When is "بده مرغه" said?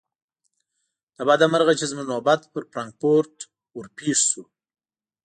1.29-1.73